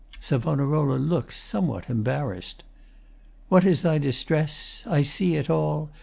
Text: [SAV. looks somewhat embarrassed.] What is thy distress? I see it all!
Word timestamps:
[SAV. 0.19 0.43
looks 0.47 1.39
somewhat 1.39 1.87
embarrassed.] 1.87 2.63
What 3.49 3.63
is 3.63 3.83
thy 3.83 3.99
distress? 3.99 4.83
I 4.87 5.03
see 5.03 5.35
it 5.35 5.47
all! 5.47 5.91